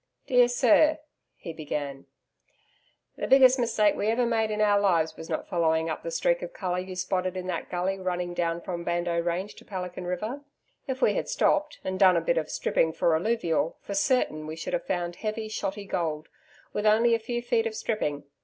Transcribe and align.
Dear 0.25 0.47
Sir 0.47 0.97
he 1.35 1.53
began: 1.53 2.07
The 3.17 3.27
biggest 3.27 3.59
mistake 3.59 3.93
we 3.95 4.07
ever 4.07 4.25
made 4.25 4.49
in 4.49 4.59
our 4.59 4.79
lives 4.79 5.15
was 5.15 5.29
not 5.29 5.47
following 5.47 5.91
up 5.91 6.01
the 6.01 6.09
streak 6.09 6.41
of 6.41 6.53
colour 6.53 6.79
you 6.79 6.95
spotted 6.95 7.37
in 7.37 7.45
that 7.45 7.69
gully 7.69 7.99
running 7.99 8.33
down 8.33 8.61
from 8.61 8.83
Bardo 8.83 9.19
Range 9.19 9.53
to 9.53 9.63
Pelican 9.63 10.07
River. 10.07 10.41
If 10.87 11.03
we 11.03 11.13
had 11.13 11.29
stopped, 11.29 11.77
and 11.83 11.99
done 11.99 12.17
a 12.17 12.19
bit 12.21 12.39
of 12.39 12.49
stripping 12.49 12.93
for 12.93 13.15
alluvial, 13.15 13.77
for 13.79 13.93
certain, 13.93 14.47
we 14.47 14.55
should 14.55 14.73
have 14.73 14.87
found 14.87 15.17
heavy, 15.17 15.47
shotty 15.47 15.87
gold, 15.87 16.29
with 16.73 16.87
only 16.87 17.13
a 17.13 17.19
few 17.19 17.43
feet 17.43 17.67
of 17.67 17.75
stripping. 17.75 18.23